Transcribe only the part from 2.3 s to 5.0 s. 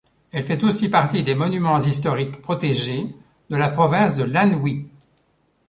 protégés de la province de l'Anhui.